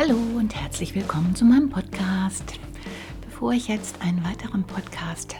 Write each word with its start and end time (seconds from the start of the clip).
Hallo 0.00 0.16
und 0.38 0.54
herzlich 0.56 0.94
willkommen 0.94 1.34
zu 1.34 1.44
meinem 1.44 1.68
Podcast. 1.68 2.58
Bevor 3.20 3.52
ich 3.52 3.68
jetzt 3.68 4.00
einen 4.00 4.24
weiteren 4.24 4.64
Podcast 4.64 5.36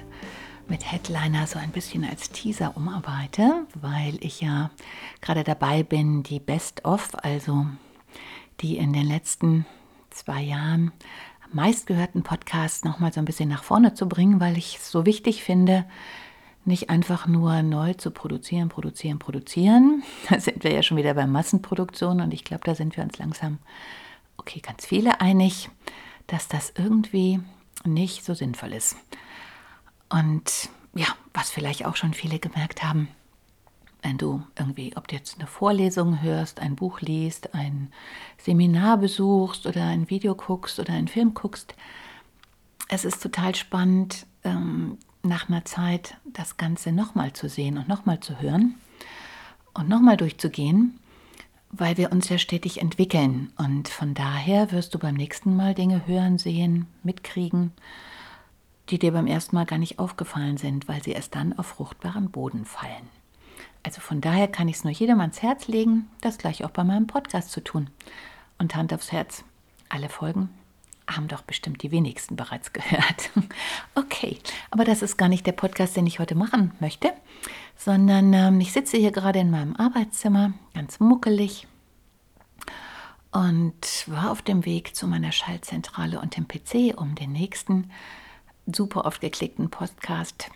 mit 0.68 0.92
Headliner 0.92 1.46
so 1.46 1.58
ein 1.58 1.70
bisschen 1.70 2.04
als 2.04 2.28
Teaser 2.28 2.76
umarbeite, 2.76 3.64
weil 3.80 4.22
ich 4.22 4.42
ja 4.42 4.70
gerade 5.22 5.44
dabei 5.44 5.82
bin, 5.82 6.24
die 6.24 6.40
Best-of, 6.40 7.08
also 7.24 7.68
die 8.60 8.76
in 8.76 8.92
den 8.92 9.06
letzten 9.06 9.64
zwei 10.10 10.42
Jahren 10.42 10.92
meistgehörten 11.50 12.22
Podcasts 12.22 12.84
nochmal 12.84 13.14
so 13.14 13.20
ein 13.20 13.24
bisschen 13.24 13.48
nach 13.48 13.64
vorne 13.64 13.94
zu 13.94 14.10
bringen, 14.10 14.40
weil 14.40 14.58
ich 14.58 14.76
es 14.76 14.90
so 14.90 15.06
wichtig 15.06 15.42
finde, 15.42 15.86
nicht 16.66 16.90
einfach 16.90 17.26
nur 17.26 17.62
neu 17.62 17.94
zu 17.94 18.10
produzieren, 18.10 18.68
produzieren, 18.68 19.18
produzieren. 19.18 20.02
Da 20.28 20.38
sind 20.38 20.64
wir 20.64 20.72
ja 20.74 20.82
schon 20.82 20.98
wieder 20.98 21.14
bei 21.14 21.26
Massenproduktion 21.26 22.20
und 22.20 22.34
ich 22.34 22.44
glaube, 22.44 22.64
da 22.64 22.74
sind 22.74 22.98
wir 22.98 23.04
uns 23.04 23.16
langsam, 23.16 23.56
okay, 24.40 24.60
ganz 24.60 24.86
viele 24.86 25.20
einig, 25.20 25.70
dass 26.26 26.48
das 26.48 26.72
irgendwie 26.76 27.40
nicht 27.84 28.24
so 28.24 28.34
sinnvoll 28.34 28.72
ist. 28.72 28.96
Und 30.08 30.70
ja, 30.94 31.06
was 31.34 31.50
vielleicht 31.50 31.86
auch 31.86 31.96
schon 31.96 32.14
viele 32.14 32.38
gemerkt 32.38 32.82
haben, 32.82 33.08
wenn 34.02 34.16
du 34.16 34.42
irgendwie, 34.58 34.96
ob 34.96 35.08
du 35.08 35.16
jetzt 35.16 35.38
eine 35.38 35.46
Vorlesung 35.46 36.22
hörst, 36.22 36.60
ein 36.60 36.74
Buch 36.74 37.00
liest, 37.02 37.54
ein 37.54 37.92
Seminar 38.38 38.96
besuchst 38.96 39.66
oder 39.66 39.84
ein 39.84 40.08
Video 40.08 40.34
guckst 40.34 40.80
oder 40.80 40.94
einen 40.94 41.08
Film 41.08 41.34
guckst, 41.34 41.74
es 42.88 43.04
ist 43.04 43.22
total 43.22 43.54
spannend, 43.54 44.26
ähm, 44.42 44.98
nach 45.22 45.50
einer 45.50 45.66
Zeit 45.66 46.16
das 46.24 46.56
Ganze 46.56 46.92
nochmal 46.92 47.34
zu 47.34 47.48
sehen 47.50 47.76
und 47.76 47.88
nochmal 47.88 48.20
zu 48.20 48.40
hören 48.40 48.76
und 49.74 49.88
nochmal 49.88 50.16
durchzugehen, 50.16 50.98
weil 51.70 51.96
wir 51.96 52.12
uns 52.12 52.28
ja 52.28 52.38
stetig 52.38 52.80
entwickeln. 52.80 53.52
Und 53.56 53.88
von 53.88 54.14
daher 54.14 54.72
wirst 54.72 54.94
du 54.94 54.98
beim 54.98 55.14
nächsten 55.14 55.56
Mal 55.56 55.74
Dinge 55.74 56.06
hören, 56.06 56.38
sehen, 56.38 56.86
mitkriegen, 57.02 57.72
die 58.88 58.98
dir 58.98 59.12
beim 59.12 59.26
ersten 59.26 59.56
Mal 59.56 59.66
gar 59.66 59.78
nicht 59.78 59.98
aufgefallen 59.98 60.56
sind, 60.56 60.88
weil 60.88 61.02
sie 61.02 61.12
erst 61.12 61.34
dann 61.34 61.58
auf 61.58 61.66
fruchtbaren 61.66 62.30
Boden 62.30 62.64
fallen. 62.64 63.08
Also 63.82 64.00
von 64.00 64.20
daher 64.20 64.48
kann 64.48 64.68
ich 64.68 64.76
es 64.76 64.84
nur 64.84 64.92
jedem 64.92 65.20
ans 65.20 65.42
Herz 65.42 65.68
legen, 65.68 66.08
das 66.20 66.38
gleich 66.38 66.64
auch 66.64 66.70
bei 66.70 66.84
meinem 66.84 67.06
Podcast 67.06 67.50
zu 67.50 67.62
tun. 67.62 67.88
Und 68.58 68.74
Hand 68.74 68.92
aufs 68.92 69.10
Herz, 69.10 69.44
alle 69.88 70.08
Folgen 70.08 70.50
haben 71.16 71.28
doch 71.28 71.42
bestimmt 71.42 71.82
die 71.82 71.90
wenigsten 71.90 72.36
bereits 72.36 72.72
gehört. 72.74 73.30
Okay, 73.94 74.38
aber 74.70 74.84
das 74.84 75.02
ist 75.02 75.16
gar 75.16 75.28
nicht 75.28 75.46
der 75.46 75.52
Podcast, 75.52 75.96
den 75.96 76.06
ich 76.06 76.18
heute 76.18 76.34
machen 76.34 76.72
möchte, 76.80 77.12
sondern 77.76 78.32
ähm, 78.32 78.60
ich 78.60 78.72
sitze 78.72 78.96
hier 78.96 79.12
gerade 79.12 79.38
in 79.38 79.50
meinem 79.50 79.76
Arbeitszimmer, 79.76 80.52
ganz 80.74 81.00
muckelig 81.00 81.66
und 83.32 84.04
war 84.06 84.30
auf 84.30 84.42
dem 84.42 84.64
Weg 84.64 84.96
zu 84.96 85.06
meiner 85.06 85.32
Schaltzentrale 85.32 86.20
und 86.20 86.36
dem 86.36 86.48
PC, 86.48 86.98
um 86.98 87.14
den 87.14 87.32
nächsten 87.32 87.90
super 88.66 89.04
oft 89.04 89.20
geklickten 89.20 89.70
Podcast 89.70 90.50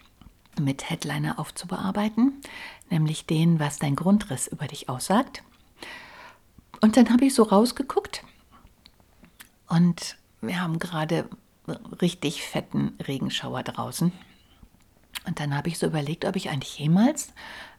mit 0.61 0.89
Headliner 0.89 1.39
aufzubearbeiten, 1.39 2.41
nämlich 2.91 3.27
den, 3.27 3.59
was 3.59 3.79
dein 3.79 3.97
Grundriss 3.97 4.47
über 4.47 4.67
dich 4.67 4.89
aussagt. 4.89 5.43
Und 6.81 6.97
dann 6.97 7.11
habe 7.11 7.25
ich 7.25 7.35
so 7.35 7.45
rausgeguckt 7.45 8.23
und 9.69 10.17
wir 10.47 10.61
haben 10.61 10.79
gerade 10.79 11.29
richtig 12.01 12.43
fetten 12.43 12.97
Regenschauer 13.07 13.63
draußen. 13.63 14.13
Und 15.27 15.41
dann 15.41 15.57
habe 15.57 15.69
ich 15.69 15.79
so 15.79 15.87
überlegt, 15.87 16.25
ob 16.25 16.37
ich 16.37 16.51
eigentlich 16.51 16.79
jemals 16.79 17.33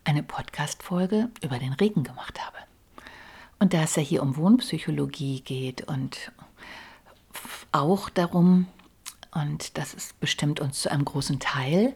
eine 0.04 0.24
Podcast-Folge 0.24 1.30
über 1.42 1.60
den 1.60 1.74
Regen 1.74 2.04
gemacht 2.04 2.40
habe. 2.44 2.58
Und 3.60 3.74
da 3.74 3.84
es 3.84 3.96
ja 3.96 4.02
hier 4.02 4.24
um 4.24 4.36
Wohnpsychologie 4.38 5.42
geht 5.42 5.88
und 5.88 6.32
auch 7.72 8.10
darum, 8.10 8.68
und 9.32 9.78
das 9.78 9.94
ist 9.94 10.20
bestimmt 10.20 10.60
uns 10.60 10.82
zu 10.82 10.92
einem 10.92 11.06
großen 11.06 11.40
Teil, 11.40 11.94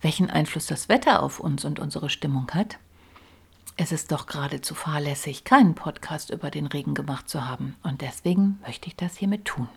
welchen 0.00 0.30
Einfluss 0.30 0.66
das 0.66 0.88
Wetter 0.88 1.22
auf 1.22 1.40
uns 1.40 1.64
und 1.64 1.78
unsere 1.78 2.10
Stimmung 2.10 2.50
hat, 2.52 2.78
es 3.76 3.92
ist 3.92 4.10
doch 4.10 4.26
geradezu 4.26 4.74
fahrlässig, 4.74 5.44
keinen 5.44 5.74
Podcast 5.74 6.30
über 6.30 6.50
den 6.50 6.66
Regen 6.66 6.94
gemacht 6.94 7.28
zu 7.28 7.46
haben. 7.46 7.76
Und 7.82 8.00
deswegen 8.00 8.58
möchte 8.62 8.88
ich 8.88 8.96
das 8.96 9.16
hiermit 9.16 9.44
tun. 9.44 9.68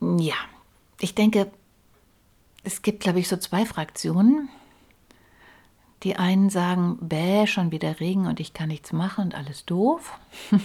Ja, 0.00 0.34
ich 1.00 1.14
denke, 1.14 1.50
es 2.62 2.82
gibt, 2.82 3.00
glaube 3.00 3.20
ich, 3.20 3.28
so 3.28 3.36
zwei 3.36 3.66
Fraktionen. 3.66 4.48
Die 6.02 6.16
einen 6.16 6.50
sagen, 6.50 6.98
bäh, 7.00 7.46
schon 7.46 7.70
wieder 7.70 8.00
Regen 8.00 8.26
und 8.26 8.40
ich 8.40 8.52
kann 8.52 8.68
nichts 8.68 8.92
machen 8.92 9.26
und 9.26 9.34
alles 9.34 9.64
doof. 9.64 10.18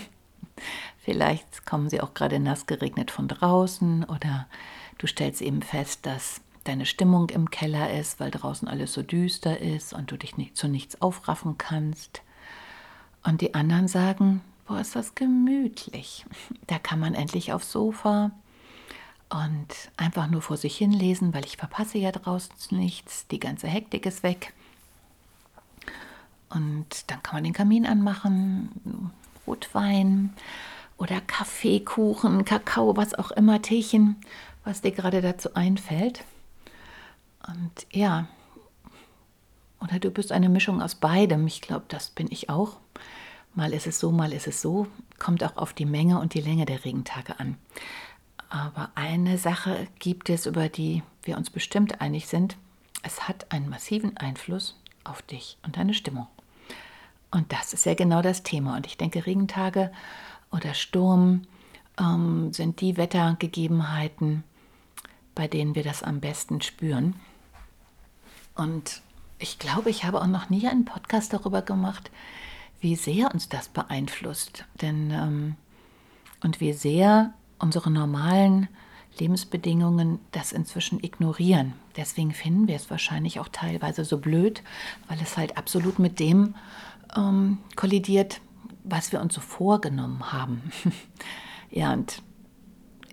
Vielleicht 0.97 1.65
kommen 1.65 1.89
sie 1.89 2.01
auch 2.01 2.13
gerade 2.13 2.39
nass 2.39 2.65
geregnet 2.65 3.11
von 3.11 3.27
draußen 3.27 4.03
oder 4.03 4.47
du 4.97 5.07
stellst 5.07 5.41
eben 5.41 5.61
fest, 5.61 6.05
dass 6.05 6.41
deine 6.65 6.85
Stimmung 6.85 7.29
im 7.29 7.49
Keller 7.49 7.93
ist, 7.93 8.19
weil 8.19 8.31
draußen 8.31 8.67
alles 8.67 8.93
so 8.93 9.01
düster 9.01 9.59
ist 9.59 9.93
und 9.93 10.11
du 10.11 10.17
dich 10.17 10.37
nicht, 10.37 10.57
zu 10.57 10.67
nichts 10.67 11.01
aufraffen 11.01 11.57
kannst. 11.57 12.21
Und 13.23 13.41
die 13.41 13.53
anderen 13.55 13.87
sagen, 13.87 14.41
boah, 14.67 14.79
ist 14.79 14.95
das 14.95 15.15
gemütlich. 15.15 16.25
Da 16.67 16.79
kann 16.79 16.99
man 16.99 17.13
endlich 17.13 17.53
aufs 17.53 17.71
Sofa 17.71 18.31
und 19.29 19.67
einfach 19.97 20.27
nur 20.27 20.41
vor 20.41 20.57
sich 20.57 20.77
hin 20.77 20.91
lesen, 20.91 21.33
weil 21.33 21.45
ich 21.45 21.57
verpasse 21.57 21.97
ja 21.97 22.11
draußen 22.11 22.77
nichts, 22.77 23.27
die 23.27 23.39
ganze 23.39 23.67
Hektik 23.67 24.05
ist 24.05 24.23
weg. 24.23 24.53
Und 26.49 26.87
dann 27.07 27.21
kann 27.21 27.35
man 27.35 27.43
den 27.43 27.53
Kamin 27.53 27.85
anmachen, 27.85 29.11
Rotwein 29.45 30.33
oder 30.97 31.21
Kaffee, 31.21 31.79
Kuchen, 31.79 32.43
Kakao, 32.43 32.97
was 32.97 33.13
auch 33.13 33.31
immer, 33.31 33.61
Teechen, 33.61 34.15
was 34.63 34.81
dir 34.81 34.91
gerade 34.91 35.21
dazu 35.21 35.53
einfällt. 35.53 36.23
Und 37.47 37.87
ja, 37.91 38.27
oder 39.79 39.99
du 39.99 40.11
bist 40.11 40.31
eine 40.31 40.49
Mischung 40.49 40.81
aus 40.81 40.95
beidem. 40.95 41.47
Ich 41.47 41.61
glaube, 41.61 41.85
das 41.87 42.09
bin 42.09 42.27
ich 42.31 42.49
auch. 42.49 42.77
Mal 43.55 43.73
ist 43.73 43.87
es 43.87 43.99
so, 43.99 44.11
mal 44.11 44.33
ist 44.33 44.47
es 44.47 44.61
so. 44.61 44.87
Kommt 45.17 45.43
auch 45.43 45.57
auf 45.57 45.73
die 45.73 45.85
Menge 45.85 46.19
und 46.19 46.33
die 46.33 46.41
Länge 46.41 46.65
der 46.65 46.83
Regentage 46.83 47.39
an. 47.39 47.57
Aber 48.49 48.89
eine 48.95 49.37
Sache 49.37 49.87
gibt 49.99 50.29
es, 50.29 50.45
über 50.45 50.69
die 50.69 51.03
wir 51.23 51.37
uns 51.37 51.49
bestimmt 51.49 52.01
einig 52.01 52.27
sind. 52.27 52.57
Es 53.03 53.27
hat 53.27 53.51
einen 53.51 53.69
massiven 53.69 54.17
Einfluss 54.17 54.75
auf 55.03 55.21
dich 55.21 55.57
und 55.63 55.77
deine 55.77 55.93
Stimmung. 55.93 56.27
Und 57.31 57.53
das 57.53 57.73
ist 57.73 57.85
ja 57.85 57.93
genau 57.93 58.21
das 58.21 58.43
Thema. 58.43 58.75
Und 58.75 58.87
ich 58.87 58.97
denke, 58.97 59.25
Regentage 59.25 59.91
oder 60.51 60.73
Sturm 60.73 61.43
ähm, 61.99 62.51
sind 62.53 62.81
die 62.81 62.97
Wettergegebenheiten, 62.97 64.43
bei 65.35 65.47
denen 65.47 65.75
wir 65.75 65.83
das 65.83 66.01
am 66.01 66.19
besten 66.19 66.61
spüren. 66.61 67.15
Und 68.55 69.01
ich 69.37 69.59
glaube, 69.59 69.91
ich 69.91 70.03
habe 70.03 70.21
auch 70.21 70.27
noch 70.27 70.49
nie 70.49 70.67
einen 70.67 70.85
Podcast 70.85 71.33
darüber 71.33 71.61
gemacht, 71.61 72.09
wie 72.81 72.95
sehr 72.95 73.31
uns 73.31 73.47
das 73.47 73.69
beeinflusst. 73.69 74.65
Denn 74.81 75.11
ähm, 75.11 75.55
und 76.41 76.59
wie 76.61 76.73
sehr 76.73 77.33
unsere 77.59 77.91
normalen 77.91 78.67
Lebensbedingungen 79.17 80.19
das 80.31 80.51
inzwischen 80.51 81.03
ignorieren. 81.03 81.73
Deswegen 81.95 82.31
finden 82.33 82.67
wir 82.67 82.75
es 82.75 82.89
wahrscheinlich 82.89 83.39
auch 83.39 83.49
teilweise 83.49 84.05
so 84.05 84.17
blöd, 84.17 84.63
weil 85.07 85.19
es 85.21 85.37
halt 85.37 85.57
absolut 85.57 85.99
mit 85.99 86.19
dem 86.19 86.55
ähm, 87.15 87.57
kollidiert, 87.75 88.41
was 88.83 89.11
wir 89.11 89.21
uns 89.21 89.33
so 89.33 89.41
vorgenommen 89.41 90.31
haben. 90.31 90.71
ja, 91.71 91.93
und 91.93 92.21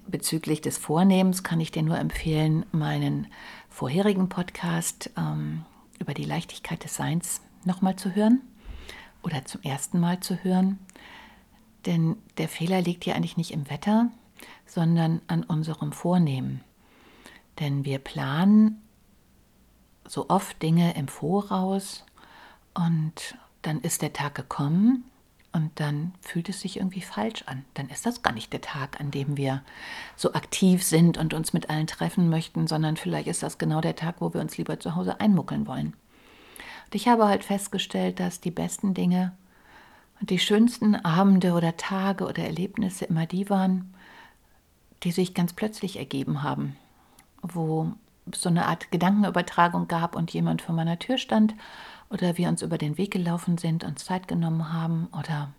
bezüglich 0.07 0.61
des 0.61 0.79
Vornehmens 0.79 1.43
kann 1.43 1.61
ich 1.61 1.73
dir 1.73 1.83
nur 1.83 1.99
empfehlen, 1.99 2.65
meinen 2.73 3.27
vorherigen 3.69 4.29
Podcast 4.29 5.11
ähm, 5.17 5.65
über 5.99 6.15
die 6.15 6.25
Leichtigkeit 6.25 6.85
des 6.85 6.95
Seins 6.95 7.41
nochmal 7.65 7.97
zu 7.97 8.15
hören 8.15 8.41
oder 9.23 9.45
zum 9.45 9.63
ersten 9.63 9.99
Mal 9.99 10.21
zu 10.21 10.37
hören. 10.45 10.79
Denn 11.85 12.17
der 12.39 12.49
Fehler 12.49 12.81
liegt 12.81 13.07
ja 13.07 13.15
eigentlich 13.15 13.37
nicht 13.37 13.53
im 13.53 13.69
Wetter, 13.71 14.11
sondern 14.67 15.21
an 15.29 15.45
unserem 15.45 15.93
Vornehmen. 15.93 16.63
Denn 17.61 17.85
wir 17.85 17.99
planen 17.99 18.83
so 20.07 20.29
oft 20.29 20.63
Dinge 20.63 20.95
im 20.97 21.09
Voraus 21.09 22.05
und 22.75 23.37
dann 23.63 23.81
ist 23.81 24.03
der 24.03 24.13
Tag 24.13 24.35
gekommen 24.35 25.05
und 25.53 25.71
dann 25.81 26.13
fühlt 26.21 26.49
es 26.49 26.61
sich 26.61 26.77
irgendwie 26.77 27.01
falsch 27.01 27.45
an. 27.47 27.65
Dann 27.75 27.89
ist 27.89 28.05
das 28.05 28.23
gar 28.23 28.33
nicht 28.33 28.53
der 28.53 28.61
Tag, 28.61 29.01
an 29.01 29.11
dem 29.11 29.37
wir 29.37 29.63
so 30.15 30.35
aktiv 30.35 30.83
sind 30.83 31.17
und 31.17 31.33
uns 31.33 31.53
mit 31.53 31.71
allen 31.71 31.87
treffen 31.87 32.29
möchten, 32.29 32.67
sondern 32.67 32.97
vielleicht 32.97 33.27
ist 33.27 33.43
das 33.43 33.57
genau 33.57 33.81
der 33.81 33.97
Tag, 33.97 34.17
wo 34.21 34.35
wir 34.35 34.41
uns 34.41 34.59
lieber 34.59 34.79
zu 34.79 34.95
Hause 34.95 35.19
einmuckeln 35.19 35.67
wollen. 35.67 35.95
Und 36.85 36.95
ich 36.95 37.09
habe 37.09 37.27
halt 37.27 37.43
festgestellt, 37.43 38.21
dass 38.21 38.41
die 38.41 38.51
besten 38.51 38.93
Dinge 38.93 39.33
und 40.21 40.31
die 40.31 40.39
schönsten 40.39 40.95
Abende 40.95 41.53
oder 41.53 41.77
Tage 41.77 42.27
oder 42.27 42.45
Erlebnisse 42.45 43.07
immer 43.07 43.27
die 43.27 43.49
waren, 43.51 43.95
die 45.03 45.13
sich 45.13 45.35
ganz 45.35 45.53
plötzlich 45.53 45.99
ergeben 45.99 46.43
haben, 46.43 46.77
wo 47.43 47.93
es 48.31 48.41
so 48.43 48.49
eine 48.49 48.67
Art 48.67 48.91
Gedankenübertragung 48.91 49.89
gab 49.89 50.17
und 50.17 50.33
jemand 50.33 50.63
vor 50.63 50.75
meiner 50.75 50.99
Tür 50.99 51.19
stand 51.19 51.55
oder 52.11 52.37
wir 52.37 52.49
uns 52.49 52.63
über 52.63 52.79
den 52.79 52.99
Weg 52.99 53.13
gelaufen 53.13 53.59
sind, 53.59 53.85
uns 53.85 54.05
Zeit 54.05 54.29
genommen 54.29 54.73
haben 54.73 55.09
oder 55.19 55.51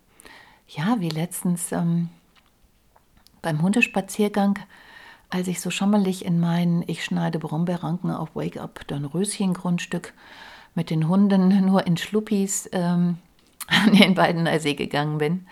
ja, 0.67 0.97
wie 0.99 1.09
letztens 1.09 1.71
ähm, 1.71 2.09
beim 3.41 3.61
Hundespaziergang, 3.61 4.59
als 5.29 5.47
ich 5.47 5.61
so 5.61 5.69
schommelig 5.69 6.25
in 6.25 6.39
mein 6.39 6.83
Ich 6.87 7.05
schneide 7.05 7.39
Brombeerranken 7.39 8.11
auf 8.11 8.35
Wake 8.35 8.57
Up 8.57 8.85
Dornröschen 8.87 9.53
Grundstück 9.53 10.13
mit 10.75 10.89
den 10.89 11.07
Hunden 11.07 11.65
nur 11.65 11.87
in 11.87 11.97
Schluppis 11.97 12.69
ähm, 12.73 13.17
an 13.67 13.93
den 13.93 14.15
beiden 14.15 14.47
See 14.59 14.73
gegangen 14.73 15.17
bin 15.17 15.45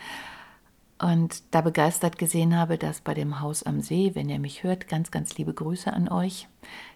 und 1.14 1.44
da 1.52 1.62
begeistert 1.62 2.18
gesehen 2.18 2.58
habe, 2.58 2.78
dass 2.78 3.02
bei 3.02 3.14
dem 3.14 3.40
Haus 3.40 3.64
am 3.64 3.82
See, 3.82 4.12
wenn 4.16 4.30
ihr 4.30 4.40
mich 4.40 4.64
hört, 4.64 4.88
ganz, 4.88 5.12
ganz 5.12 5.38
liebe 5.38 5.54
Grüße 5.54 5.92
an 5.94 6.10
euch. 6.10 6.48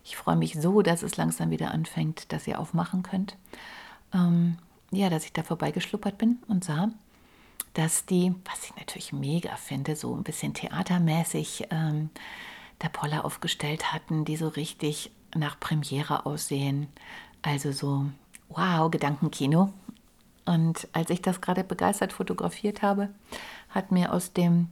Ich 0.04 0.18
freue 0.18 0.36
mich 0.36 0.56
so, 0.56 0.82
dass 0.82 1.04
es 1.04 1.18
langsam 1.18 1.52
wieder 1.52 1.72
anfängt, 1.72 2.32
dass 2.32 2.48
ihr 2.48 2.60
aufmachen 2.60 3.04
könnt 3.04 3.38
ähm, 4.14 4.58
ja, 4.92 5.10
dass 5.10 5.26
ich 5.26 5.34
da 5.34 5.44
vorbeigeschluppert 5.44 6.18
bin 6.18 6.40
und 6.48 6.64
sah, 6.64 6.90
dass 7.74 8.06
die, 8.06 8.34
was 8.46 8.66
ich 8.66 8.76
natürlich 8.76 9.14
mega 9.14 9.56
finde, 9.56 9.96
so 9.96 10.16
ein 10.16 10.24
bisschen 10.24 10.54
theatermäßig 10.54 11.68
ähm, 11.70 12.10
der 12.82 12.90
Poller 12.90 13.26
aufgestellt 13.26 13.94
hatten, 13.94 14.26
die 14.26 14.38
so 14.38 14.48
richtig 14.48 15.12
nach 15.36 15.60
Premiere 15.60 16.26
aussehen. 16.26 16.88
Also 17.42 17.72
so, 17.72 18.06
wow, 18.50 18.90
Gedankenkino. 18.90 19.72
Und 20.46 20.88
als 20.94 21.10
ich 21.10 21.22
das 21.22 21.42
gerade 21.42 21.64
begeistert 21.64 22.14
fotografiert 22.14 22.82
habe, 22.82 23.10
hat 23.70 23.92
mir 23.92 24.14
aus 24.14 24.34
dem 24.34 24.70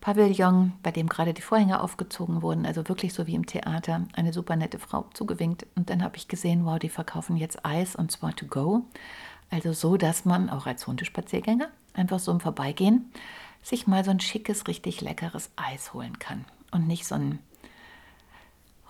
Pavillon, 0.00 0.74
bei 0.82 0.90
dem 0.90 1.08
gerade 1.08 1.32
die 1.32 1.42
Vorhänge 1.42 1.80
aufgezogen 1.80 2.42
wurden, 2.42 2.66
also 2.66 2.86
wirklich 2.88 3.14
so 3.14 3.26
wie 3.26 3.34
im 3.34 3.46
Theater, 3.46 4.06
eine 4.12 4.34
super 4.34 4.54
nette 4.54 4.78
Frau 4.78 5.06
zugewinkt. 5.14 5.66
Und 5.76 5.88
dann 5.88 6.02
habe 6.02 6.18
ich 6.18 6.28
gesehen, 6.28 6.66
wow, 6.66 6.78
die 6.78 6.90
verkaufen 6.90 7.36
jetzt 7.36 7.64
Eis 7.64 7.96
und 7.96 8.12
zwar 8.12 8.36
to 8.36 8.46
go. 8.46 8.84
Also 9.50 9.72
so, 9.72 9.96
dass 9.96 10.24
man 10.24 10.50
auch 10.50 10.66
als 10.66 10.86
Hundespaziergänger 10.86 11.68
einfach 11.94 12.18
so 12.18 12.32
im 12.32 12.40
Vorbeigehen 12.40 13.10
sich 13.62 13.86
mal 13.86 14.04
so 14.04 14.10
ein 14.10 14.20
schickes, 14.20 14.68
richtig 14.68 15.00
leckeres 15.00 15.50
Eis 15.56 15.94
holen 15.94 16.18
kann. 16.18 16.44
Und 16.70 16.86
nicht 16.86 17.06
so 17.06 17.14
ein 17.14 17.38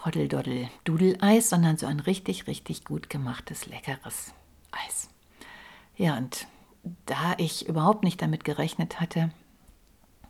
Hoddel-Doddel-Dudel-Eis, 0.05 1.49
sondern 1.49 1.77
so 1.77 1.87
ein 1.87 2.01
richtig, 2.01 2.49
richtig 2.49 2.85
gut 2.85 3.09
gemachtes, 3.09 3.67
leckeres 3.67 4.35
Eis. 4.73 5.11
Ja, 5.97 6.17
und 6.17 6.47
da 7.07 7.35
ich 7.39 7.69
überhaupt 7.69 8.05
nicht 8.05 8.21
damit 8.21 8.45
gerechnet 8.45 9.01
hatte, 9.01 9.31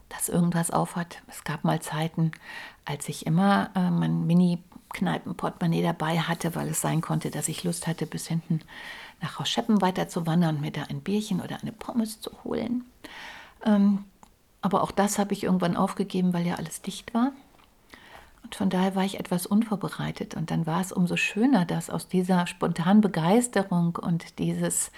dass 0.08 0.28
irgendwas 0.28 0.70
aufhat. 0.70 1.22
Es 1.28 1.44
gab 1.44 1.64
mal 1.64 1.80
Zeiten, 1.80 2.32
als 2.84 3.08
ich 3.08 3.26
immer 3.26 3.70
äh, 3.74 3.90
mein 3.90 4.26
Mini-Kneipen-Portemonnaie 4.26 5.82
dabei 5.82 6.20
hatte, 6.20 6.54
weil 6.54 6.68
es 6.68 6.80
sein 6.80 7.00
konnte, 7.00 7.30
dass 7.30 7.48
ich 7.48 7.64
Lust 7.64 7.86
hatte, 7.86 8.06
bis 8.06 8.28
hinten 8.28 8.60
nach 9.20 9.40
Rauscheppen 9.40 9.80
weiter 9.80 10.08
zu 10.08 10.26
wandern 10.26 10.56
und 10.56 10.60
mir 10.60 10.70
da 10.70 10.84
ein 10.84 11.00
Bierchen 11.00 11.40
oder 11.40 11.60
eine 11.60 11.72
Pommes 11.72 12.20
zu 12.20 12.30
holen. 12.44 12.84
Ähm, 13.64 14.04
aber 14.60 14.82
auch 14.82 14.92
das 14.92 15.18
habe 15.18 15.32
ich 15.32 15.44
irgendwann 15.44 15.76
aufgegeben, 15.76 16.32
weil 16.32 16.46
ja 16.46 16.54
alles 16.54 16.82
dicht 16.82 17.12
war. 17.14 17.32
Und 18.42 18.54
von 18.54 18.70
daher 18.70 18.94
war 18.94 19.04
ich 19.04 19.18
etwas 19.18 19.46
unvorbereitet. 19.46 20.34
Und 20.34 20.50
dann 20.50 20.66
war 20.66 20.80
es 20.80 20.92
umso 20.92 21.16
schöner, 21.16 21.64
dass 21.64 21.90
aus 21.90 22.08
dieser 22.08 22.46
spontanen 22.46 23.00
Begeisterung 23.00 23.96
und 23.96 24.38
dieses, 24.38 24.90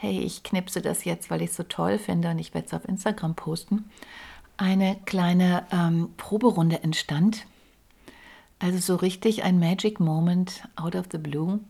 hey, 0.00 0.18
ich 0.18 0.42
knipse 0.42 0.80
das 0.80 1.04
jetzt, 1.04 1.30
weil 1.30 1.42
ich 1.42 1.50
es 1.50 1.56
so 1.56 1.62
toll 1.62 1.98
finde 1.98 2.30
und 2.30 2.38
ich 2.38 2.54
werde 2.54 2.66
es 2.66 2.72
auf 2.72 2.88
Instagram 2.88 3.34
posten, 3.34 3.90
eine 4.56 4.96
kleine 5.04 5.66
ähm, 5.70 6.14
Proberunde 6.16 6.82
entstand. 6.82 7.44
Also 8.58 8.78
so 8.78 8.96
richtig 8.96 9.42
ein 9.42 9.58
Magic 9.58 10.00
Moment 10.00 10.62
out 10.74 10.96
of 10.96 11.06
the 11.12 11.18
blue. 11.18 11.60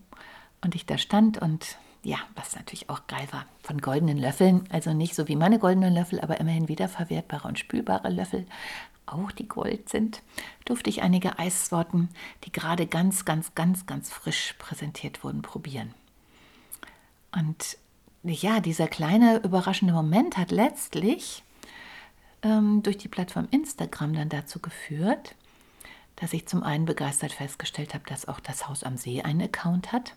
Und 0.61 0.75
ich 0.75 0.85
da 0.85 0.97
stand 0.97 1.41
und 1.41 1.77
ja, 2.03 2.17
was 2.35 2.55
natürlich 2.55 2.89
auch 2.89 3.05
geil 3.07 3.27
war, 3.31 3.45
von 3.63 3.81
goldenen 3.81 4.17
Löffeln, 4.17 4.63
also 4.71 4.93
nicht 4.93 5.13
so 5.13 5.27
wie 5.27 5.35
meine 5.35 5.59
goldenen 5.59 5.93
Löffel, 5.93 6.21
aber 6.21 6.39
immerhin 6.39 6.69
wiederverwertbare 6.69 7.47
und 7.49 7.59
spülbare 7.59 8.09
Löffel, 8.09 8.45
auch 9.05 9.31
die 9.31 9.47
Gold 9.47 9.89
sind, 9.89 10.21
durfte 10.63 10.89
ich 10.89 11.01
einige 11.01 11.37
Eissorten, 11.37 12.09
die 12.45 12.51
gerade 12.51 12.87
ganz, 12.87 13.25
ganz, 13.25 13.55
ganz, 13.55 13.85
ganz 13.85 14.09
frisch 14.09 14.55
präsentiert 14.57 15.23
wurden, 15.23 15.41
probieren. 15.41 15.93
Und 17.33 17.77
ja, 18.23 18.59
dieser 18.59 18.87
kleine 18.87 19.37
überraschende 19.43 19.93
Moment 19.93 20.37
hat 20.37 20.51
letztlich 20.51 21.43
ähm, 22.43 22.83
durch 22.83 22.97
die 22.97 23.07
Plattform 23.07 23.47
Instagram 23.51 24.13
dann 24.13 24.29
dazu 24.29 24.59
geführt, 24.59 25.35
dass 26.17 26.33
ich 26.33 26.47
zum 26.47 26.63
einen 26.63 26.85
begeistert 26.85 27.31
festgestellt 27.31 27.93
habe, 27.93 28.03
dass 28.07 28.27
auch 28.27 28.39
das 28.39 28.67
Haus 28.67 28.83
am 28.83 28.97
See 28.97 29.21
einen 29.21 29.41
Account 29.41 29.91
hat 29.91 30.15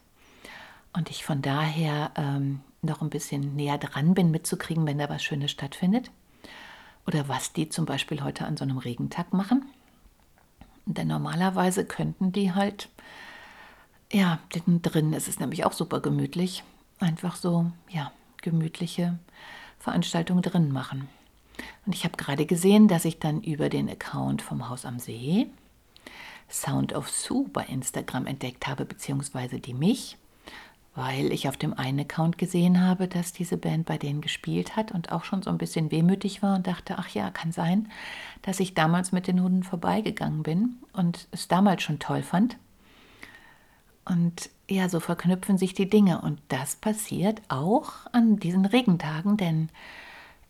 und 0.92 1.10
ich 1.10 1.24
von 1.24 1.42
daher 1.42 2.12
ähm, 2.16 2.60
noch 2.82 3.00
ein 3.00 3.10
bisschen 3.10 3.56
näher 3.56 3.78
dran 3.78 4.14
bin, 4.14 4.30
mitzukriegen, 4.30 4.86
wenn 4.86 4.98
da 4.98 5.08
was 5.08 5.22
Schönes 5.22 5.50
stattfindet. 5.50 6.10
Oder 7.06 7.28
was 7.28 7.52
die 7.52 7.68
zum 7.68 7.84
Beispiel 7.84 8.22
heute 8.22 8.46
an 8.46 8.56
so 8.56 8.64
einem 8.64 8.78
Regentag 8.78 9.32
machen. 9.32 9.66
Denn 10.86 11.08
normalerweise 11.08 11.84
könnten 11.84 12.32
die 12.32 12.52
halt, 12.52 12.88
ja, 14.12 14.38
drin 14.50 15.12
ist 15.12 15.28
es 15.28 15.40
nämlich 15.40 15.64
auch 15.64 15.72
super 15.72 16.00
gemütlich, 16.00 16.62
einfach 17.00 17.36
so, 17.36 17.70
ja, 17.88 18.12
gemütliche 18.42 19.18
Veranstaltungen 19.78 20.42
drin 20.42 20.72
machen. 20.72 21.08
Und 21.86 21.94
ich 21.94 22.04
habe 22.04 22.16
gerade 22.16 22.46
gesehen, 22.46 22.88
dass 22.88 23.04
ich 23.04 23.18
dann 23.18 23.42
über 23.42 23.68
den 23.68 23.88
Account 23.88 24.42
vom 24.42 24.68
Haus 24.68 24.84
am 24.84 24.98
See 24.98 25.48
Sound 26.50 26.92
of 26.92 27.10
Sue 27.10 27.48
bei 27.52 27.64
Instagram 27.64 28.26
entdeckt 28.26 28.66
habe, 28.66 28.84
beziehungsweise 28.84 29.58
die 29.58 29.74
mich, 29.74 30.16
weil 30.94 31.32
ich 31.32 31.48
auf 31.48 31.56
dem 31.56 31.74
einen 31.74 32.00
Account 32.00 32.38
gesehen 32.38 32.80
habe, 32.80 33.08
dass 33.08 33.32
diese 33.32 33.56
Band 33.56 33.86
bei 33.86 33.98
denen 33.98 34.20
gespielt 34.20 34.76
hat 34.76 34.92
und 34.92 35.10
auch 35.10 35.24
schon 35.24 35.42
so 35.42 35.50
ein 35.50 35.58
bisschen 35.58 35.90
wehmütig 35.90 36.42
war 36.42 36.56
und 36.56 36.66
dachte, 36.66 36.96
ach 36.98 37.08
ja, 37.08 37.30
kann 37.30 37.50
sein, 37.50 37.88
dass 38.42 38.60
ich 38.60 38.74
damals 38.74 39.10
mit 39.10 39.26
den 39.26 39.42
Hunden 39.42 39.64
vorbeigegangen 39.64 40.42
bin 40.42 40.76
und 40.92 41.26
es 41.32 41.48
damals 41.48 41.82
schon 41.82 41.98
toll 41.98 42.22
fand. 42.22 42.56
Und 44.04 44.50
ja, 44.68 44.88
so 44.88 45.00
verknüpfen 45.00 45.58
sich 45.58 45.74
die 45.74 45.88
Dinge 45.88 46.20
und 46.20 46.40
das 46.48 46.76
passiert 46.76 47.42
auch 47.48 47.92
an 48.12 48.38
diesen 48.38 48.66
Regentagen, 48.66 49.36
denn 49.36 49.70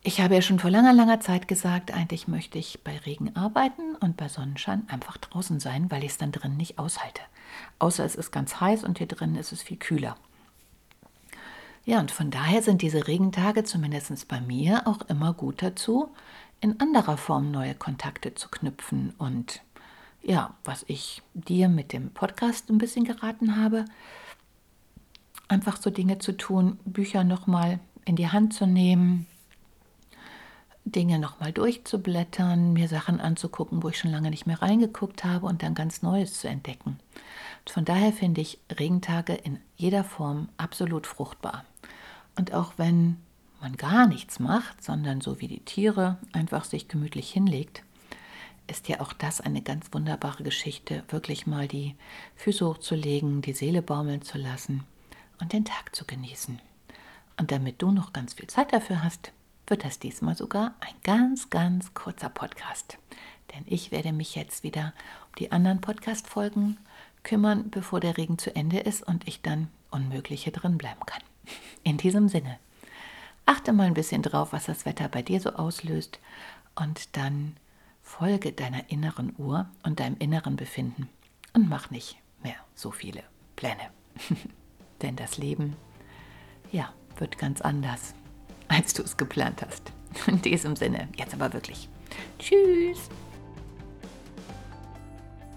ich 0.06 0.20
habe 0.20 0.34
ja 0.34 0.42
schon 0.42 0.58
vor 0.58 0.70
langer, 0.70 0.92
langer 0.92 1.20
Zeit 1.20 1.48
gesagt, 1.48 1.92
eigentlich 1.92 2.28
möchte 2.28 2.58
ich 2.58 2.84
bei 2.84 2.98
Regen 2.98 3.34
arbeiten 3.36 3.94
und 4.00 4.18
bei 4.18 4.28
Sonnenschein 4.28 4.86
einfach 4.88 5.16
draußen 5.16 5.60
sein, 5.60 5.90
weil 5.90 6.04
ich 6.04 6.12
es 6.12 6.18
dann 6.18 6.30
drin 6.30 6.58
nicht 6.58 6.78
aushalte. 6.78 7.22
Außer 7.78 8.04
es 8.04 8.14
ist 8.14 8.30
ganz 8.30 8.60
heiß 8.60 8.84
und 8.84 8.98
hier 8.98 9.06
drin 9.06 9.34
ist 9.34 9.52
es 9.52 9.62
viel 9.62 9.78
kühler. 9.78 10.16
Ja, 11.86 12.00
und 12.00 12.10
von 12.10 12.30
daher 12.30 12.62
sind 12.62 12.82
diese 12.82 13.06
Regentage 13.06 13.64
zumindest 13.64 14.28
bei 14.28 14.40
mir 14.40 14.86
auch 14.86 15.00
immer 15.08 15.32
gut 15.32 15.62
dazu, 15.62 16.10
in 16.60 16.80
anderer 16.80 17.16
Form 17.16 17.50
neue 17.50 17.74
Kontakte 17.74 18.34
zu 18.34 18.48
knüpfen. 18.48 19.14
Und 19.18 19.62
ja, 20.24 20.54
was 20.64 20.84
ich 20.88 21.22
dir 21.34 21.68
mit 21.68 21.92
dem 21.92 22.10
Podcast 22.10 22.70
ein 22.70 22.78
bisschen 22.78 23.04
geraten 23.04 23.56
habe, 23.56 23.84
einfach 25.48 25.76
so 25.76 25.90
Dinge 25.90 26.18
zu 26.18 26.36
tun, 26.36 26.78
Bücher 26.84 27.24
nochmal 27.24 27.78
in 28.06 28.16
die 28.16 28.28
Hand 28.28 28.54
zu 28.54 28.66
nehmen, 28.66 29.26
Dinge 30.86 31.18
nochmal 31.18 31.52
durchzublättern, 31.52 32.72
mir 32.72 32.88
Sachen 32.88 33.20
anzugucken, 33.20 33.82
wo 33.82 33.88
ich 33.88 33.98
schon 33.98 34.10
lange 34.10 34.30
nicht 34.30 34.46
mehr 34.46 34.60
reingeguckt 34.60 35.24
habe 35.24 35.46
und 35.46 35.62
dann 35.62 35.74
ganz 35.74 36.02
Neues 36.02 36.40
zu 36.40 36.48
entdecken. 36.48 36.98
Und 37.60 37.70
von 37.70 37.84
daher 37.84 38.12
finde 38.12 38.40
ich 38.40 38.58
Regentage 38.78 39.34
in 39.34 39.58
jeder 39.76 40.04
Form 40.04 40.48
absolut 40.56 41.06
fruchtbar. 41.06 41.64
Und 42.36 42.52
auch 42.52 42.74
wenn 42.76 43.16
man 43.60 43.76
gar 43.76 44.06
nichts 44.06 44.40
macht, 44.40 44.82
sondern 44.82 45.20
so 45.22 45.40
wie 45.40 45.48
die 45.48 45.60
Tiere 45.60 46.18
einfach 46.32 46.64
sich 46.64 46.88
gemütlich 46.88 47.30
hinlegt, 47.30 47.82
ist 48.66 48.88
ja 48.88 49.00
auch 49.00 49.12
das 49.12 49.40
eine 49.40 49.62
ganz 49.62 49.92
wunderbare 49.92 50.42
Geschichte, 50.42 51.04
wirklich 51.08 51.46
mal 51.46 51.68
die 51.68 51.94
Füße 52.36 52.66
hochzulegen, 52.66 53.42
die 53.42 53.52
Seele 53.52 53.82
baumeln 53.82 54.22
zu 54.22 54.38
lassen 54.38 54.84
und 55.40 55.52
den 55.52 55.64
Tag 55.64 55.94
zu 55.94 56.04
genießen. 56.04 56.60
Und 57.38 57.50
damit 57.50 57.82
du 57.82 57.90
noch 57.90 58.12
ganz 58.12 58.34
viel 58.34 58.46
Zeit 58.46 58.72
dafür 58.72 59.02
hast, 59.02 59.32
wird 59.66 59.84
das 59.84 59.98
diesmal 59.98 60.36
sogar 60.36 60.74
ein 60.80 60.94
ganz, 61.02 61.50
ganz 61.50 61.94
kurzer 61.94 62.28
Podcast. 62.28 62.98
Denn 63.54 63.64
ich 63.66 63.90
werde 63.90 64.12
mich 64.12 64.34
jetzt 64.34 64.62
wieder 64.62 64.92
um 65.28 65.34
die 65.38 65.52
anderen 65.52 65.80
Podcast-Folgen 65.80 66.78
kümmern, 67.22 67.70
bevor 67.70 68.00
der 68.00 68.16
Regen 68.16 68.38
zu 68.38 68.54
Ende 68.54 68.78
ist 68.78 69.02
und 69.02 69.26
ich 69.26 69.42
dann 69.42 69.68
Unmögliche 69.90 70.50
drin 70.50 70.78
bleiben 70.78 71.00
kann. 71.06 71.22
In 71.82 71.96
diesem 71.96 72.28
Sinne, 72.28 72.58
Achte 73.46 73.72
mal 73.72 73.86
ein 73.86 73.94
bisschen 73.94 74.22
drauf, 74.22 74.52
was 74.52 74.66
das 74.66 74.86
Wetter 74.86 75.08
bei 75.08 75.22
dir 75.22 75.40
so 75.40 75.50
auslöst 75.50 76.18
und 76.74 77.16
dann 77.16 77.56
folge 78.04 78.52
deiner 78.52 78.90
inneren 78.90 79.34
Uhr 79.38 79.68
und 79.82 79.98
deinem 79.98 80.16
inneren 80.18 80.54
Befinden 80.54 81.08
und 81.54 81.68
mach 81.68 81.90
nicht 81.90 82.16
mehr 82.42 82.54
so 82.74 82.92
viele 82.92 83.24
Pläne. 83.56 83.90
Denn 85.02 85.16
das 85.16 85.38
Leben, 85.38 85.74
ja, 86.70 86.92
wird 87.16 87.38
ganz 87.38 87.60
anders, 87.60 88.14
als 88.68 88.94
du 88.94 89.02
es 89.02 89.16
geplant 89.16 89.62
hast. 89.66 89.92
In 90.28 90.40
diesem 90.42 90.76
Sinne, 90.76 91.08
jetzt 91.16 91.34
aber 91.34 91.52
wirklich. 91.52 91.88
Tschüss. 92.38 93.08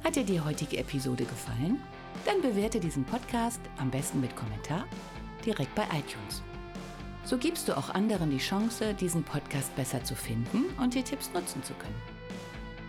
Hat 0.04 0.16
dir 0.16 0.24
die 0.24 0.42
heutige 0.42 0.77
Episode 0.77 1.25
gefallen? 1.25 1.80
Dann 2.25 2.42
bewerte 2.42 2.80
diesen 2.80 3.04
Podcast 3.04 3.62
am 3.77 3.92
besten 3.92 4.22
mit 4.22 4.36
Kommentar 4.36 4.86
direkt 5.46 5.75
bei 5.75 5.84
iTunes. 5.84 6.42
So 7.24 7.38
gibst 7.38 7.68
du 7.68 7.77
auch 7.77 7.89
anderen 7.89 8.32
die 8.32 8.38
Chance, 8.38 8.94
diesen 8.94 9.24
Podcast 9.24 9.75
besser 9.75 10.04
zu 10.04 10.16
finden 10.16 10.66
und 10.82 10.94
die 10.94 11.04
Tipps 11.04 11.32
nutzen 11.34 11.62
zu 11.62 11.74
können. 11.74 12.17